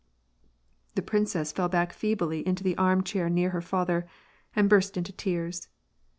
[0.95, 4.07] The princess fell back feebly in the arm chair near her father,
[4.55, 5.67] and burst into tears.